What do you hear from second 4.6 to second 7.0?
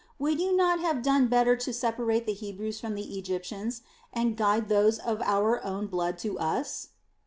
those of our own blood to us?"